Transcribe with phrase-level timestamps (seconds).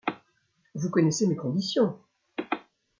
[0.73, 1.95] Vous connaissez mes conditions?